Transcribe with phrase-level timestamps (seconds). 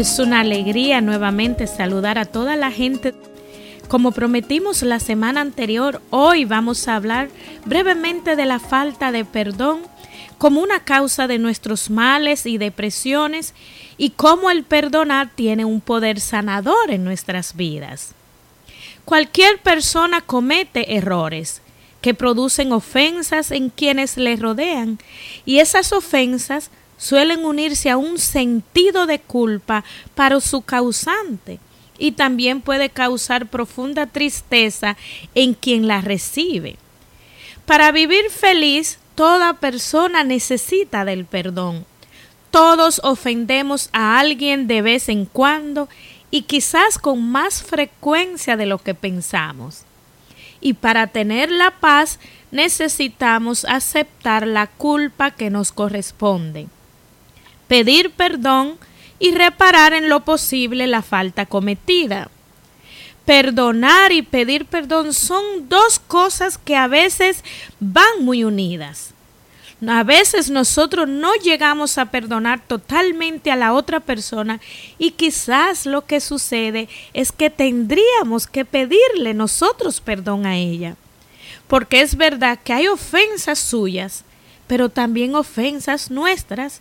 [0.00, 3.12] Es una alegría nuevamente saludar a toda la gente.
[3.86, 7.28] Como prometimos la semana anterior, hoy vamos a hablar
[7.66, 9.82] brevemente de la falta de perdón
[10.38, 13.52] como una causa de nuestros males y depresiones
[13.98, 18.14] y cómo el perdonar tiene un poder sanador en nuestras vidas.
[19.04, 21.60] Cualquier persona comete errores
[22.00, 24.98] que producen ofensas en quienes le rodean
[25.44, 26.70] y esas ofensas
[27.00, 31.58] suelen unirse a un sentido de culpa para su causante
[31.98, 34.98] y también puede causar profunda tristeza
[35.34, 36.76] en quien la recibe.
[37.64, 41.86] Para vivir feliz, toda persona necesita del perdón.
[42.50, 45.88] Todos ofendemos a alguien de vez en cuando
[46.30, 49.84] y quizás con más frecuencia de lo que pensamos.
[50.60, 52.18] Y para tener la paz
[52.50, 56.66] necesitamos aceptar la culpa que nos corresponde
[57.70, 58.78] pedir perdón
[59.20, 62.28] y reparar en lo posible la falta cometida.
[63.24, 67.44] Perdonar y pedir perdón son dos cosas que a veces
[67.78, 69.14] van muy unidas.
[69.86, 74.60] A veces nosotros no llegamos a perdonar totalmente a la otra persona
[74.98, 80.96] y quizás lo que sucede es que tendríamos que pedirle nosotros perdón a ella.
[81.68, 84.24] Porque es verdad que hay ofensas suyas,
[84.66, 86.80] pero también ofensas nuestras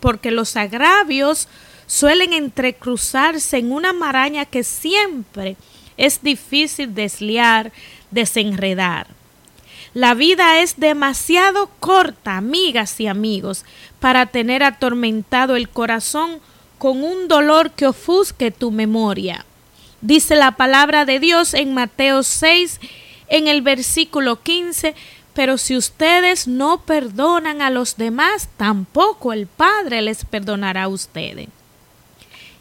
[0.00, 1.48] porque los agravios
[1.86, 5.56] suelen entrecruzarse en una maraña que siempre
[5.96, 7.72] es difícil desliar,
[8.10, 9.08] desenredar.
[9.92, 13.64] La vida es demasiado corta, amigas y amigos,
[13.98, 16.40] para tener atormentado el corazón
[16.78, 19.44] con un dolor que ofusque tu memoria.
[20.00, 22.80] Dice la palabra de Dios en Mateo 6,
[23.28, 24.94] en el versículo 15,
[25.40, 31.48] pero si ustedes no perdonan a los demás, tampoco el Padre les perdonará a ustedes.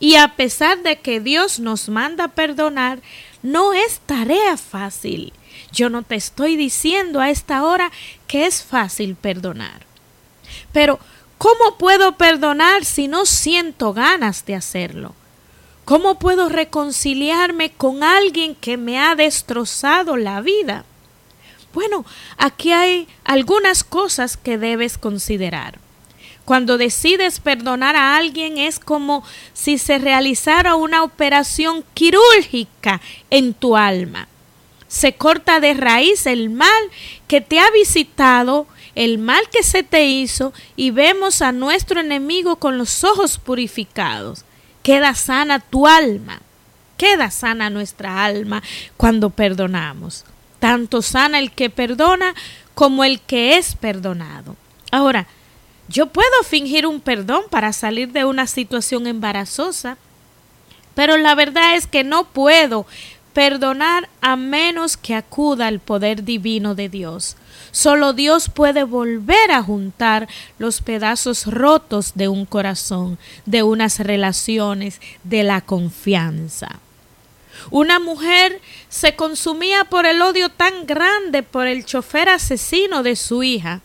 [0.00, 2.98] Y a pesar de que Dios nos manda perdonar,
[3.44, 5.32] no es tarea fácil.
[5.70, 7.92] Yo no te estoy diciendo a esta hora
[8.26, 9.86] que es fácil perdonar.
[10.72, 10.98] Pero,
[11.38, 15.14] ¿cómo puedo perdonar si no siento ganas de hacerlo?
[15.84, 20.84] ¿Cómo puedo reconciliarme con alguien que me ha destrozado la vida?
[21.74, 22.06] Bueno,
[22.38, 25.80] aquí hay algunas cosas que debes considerar.
[26.44, 29.24] Cuando decides perdonar a alguien es como
[29.54, 34.28] si se realizara una operación quirúrgica en tu alma.
[34.86, 36.70] Se corta de raíz el mal
[37.26, 42.56] que te ha visitado, el mal que se te hizo y vemos a nuestro enemigo
[42.56, 44.44] con los ojos purificados.
[44.84, 46.40] Queda sana tu alma,
[46.98, 48.62] queda sana nuestra alma
[48.96, 50.24] cuando perdonamos
[50.64, 52.34] tanto sana el que perdona
[52.74, 54.56] como el que es perdonado.
[54.90, 55.26] Ahora,
[55.88, 59.98] yo puedo fingir un perdón para salir de una situación embarazosa,
[60.94, 62.86] pero la verdad es que no puedo
[63.34, 67.36] perdonar a menos que acuda al poder divino de Dios.
[67.70, 74.98] Solo Dios puede volver a juntar los pedazos rotos de un corazón, de unas relaciones,
[75.24, 76.80] de la confianza.
[77.70, 83.42] Una mujer se consumía por el odio tan grande por el chofer asesino de su
[83.42, 83.80] hija.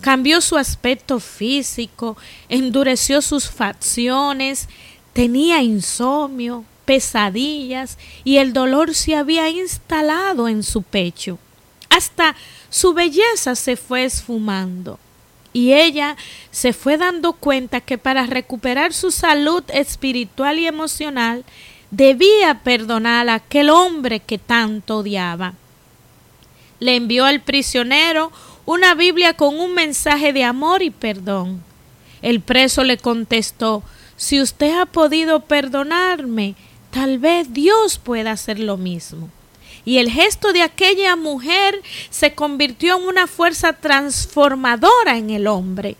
[0.00, 2.16] Cambió su aspecto físico,
[2.48, 4.68] endureció sus facciones,
[5.12, 11.38] tenía insomnio, pesadillas y el dolor se había instalado en su pecho.
[11.90, 12.34] Hasta
[12.70, 14.98] su belleza se fue esfumando.
[15.52, 16.16] Y ella
[16.52, 21.44] se fue dando cuenta que para recuperar su salud espiritual y emocional
[21.90, 25.54] debía perdonar a aquel hombre que tanto odiaba.
[26.78, 28.32] Le envió al prisionero
[28.64, 31.62] una Biblia con un mensaje de amor y perdón.
[32.22, 33.82] El preso le contestó
[34.16, 36.54] Si usted ha podido perdonarme,
[36.90, 39.28] tal vez Dios pueda hacer lo mismo.
[39.84, 41.80] Y el gesto de aquella mujer
[42.10, 45.96] se convirtió en una fuerza transformadora en el hombre.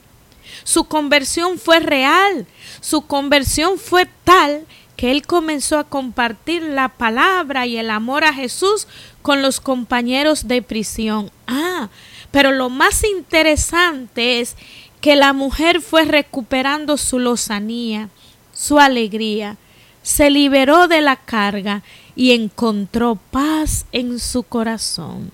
[0.64, 2.46] Su conversión fue real,
[2.80, 4.66] su conversión fue tal
[5.00, 8.86] que él comenzó a compartir la palabra y el amor a Jesús
[9.22, 11.30] con los compañeros de prisión.
[11.46, 11.88] Ah,
[12.30, 14.56] pero lo más interesante es
[15.00, 18.10] que la mujer fue recuperando su lozanía,
[18.52, 19.56] su alegría,
[20.02, 21.82] se liberó de la carga
[22.14, 25.30] y encontró paz en su corazón.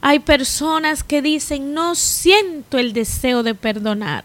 [0.00, 4.22] Hay personas que dicen, no siento el deseo de perdonar.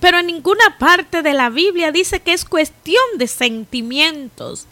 [0.00, 4.66] Pero en ninguna parte de la Biblia dice que es cuestión de sentimientos.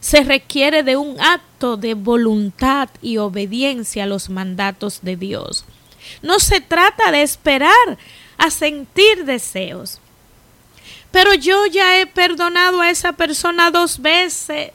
[0.00, 5.64] Se requiere de un acto de voluntad y obediencia a los mandatos de Dios.
[6.22, 7.98] No se trata de esperar
[8.36, 9.98] a sentir deseos.
[11.16, 14.72] pero yo ya he perdonado a esa persona dos veces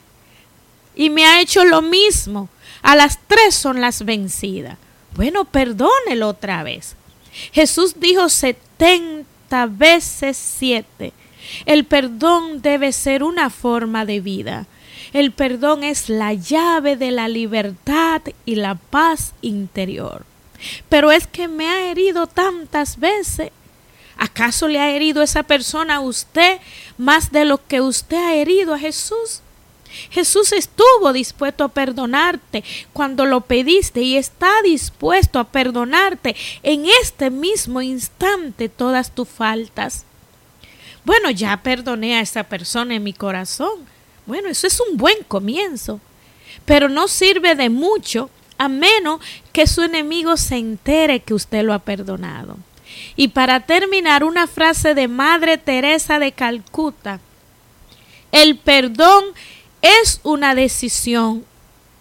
[0.95, 2.49] y me ha hecho lo mismo.
[2.81, 4.77] A las tres son las vencidas.
[5.13, 6.95] Bueno, perdónelo otra vez.
[7.51, 9.29] Jesús dijo setenta
[9.67, 11.13] veces siete.
[11.65, 14.67] El perdón debe ser una forma de vida.
[15.13, 20.25] El perdón es la llave de la libertad y la paz interior.
[20.89, 23.51] Pero es que me ha herido tantas veces.
[24.17, 26.59] ¿Acaso le ha herido esa persona a usted
[26.97, 29.41] más de lo que usted ha herido a Jesús?
[30.09, 37.29] Jesús estuvo dispuesto a perdonarte cuando lo pediste y está dispuesto a perdonarte en este
[37.29, 40.05] mismo instante todas tus faltas.
[41.03, 43.85] Bueno, ya perdoné a esa persona en mi corazón.
[44.25, 45.99] Bueno, eso es un buen comienzo,
[46.65, 49.19] pero no sirve de mucho a menos
[49.51, 52.57] que su enemigo se entere que usted lo ha perdonado.
[53.15, 57.19] Y para terminar, una frase de Madre Teresa de Calcuta.
[58.31, 59.25] El perdón
[59.81, 61.45] es una decisión,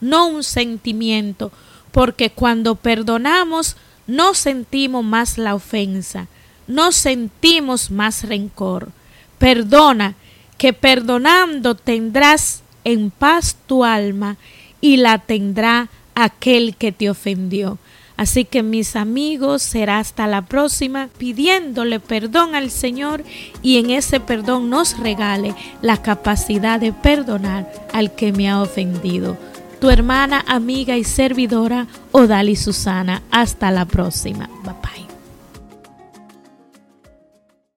[0.00, 1.52] no un sentimiento,
[1.92, 6.26] porque cuando perdonamos no sentimos más la ofensa,
[6.66, 8.90] no sentimos más rencor.
[9.38, 10.14] Perdona,
[10.58, 14.36] que perdonando tendrás en paz tu alma
[14.80, 17.78] y la tendrá aquel que te ofendió.
[18.20, 23.24] Así que mis amigos, será hasta la próxima pidiéndole perdón al Señor
[23.62, 29.38] y en ese perdón nos regale la capacidad de perdonar al que me ha ofendido.
[29.80, 33.22] Tu hermana, amiga y servidora, Odali Susana.
[33.30, 34.50] Hasta la próxima.
[34.64, 35.09] Bye bye.